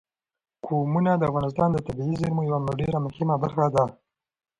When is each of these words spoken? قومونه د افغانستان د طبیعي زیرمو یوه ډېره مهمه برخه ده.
قومونه 0.67 1.11
د 1.17 1.23
افغانستان 1.31 1.69
د 1.71 1.77
طبیعي 1.87 2.15
زیرمو 2.21 2.41
یوه 2.49 2.59
ډېره 2.81 2.97
مهمه 3.05 3.35
برخه 3.43 3.67
ده. 3.75 3.83